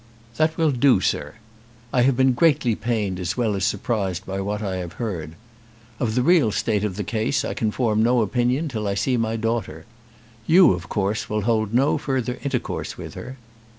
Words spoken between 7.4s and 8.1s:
I can form